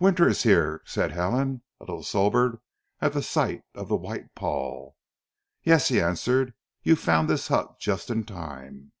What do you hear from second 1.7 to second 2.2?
a little